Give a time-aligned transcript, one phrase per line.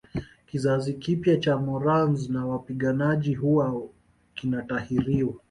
[0.47, 3.89] Kizazi kipya cha Morans na wapiganaji huwa
[4.35, 5.33] kinatahiriwa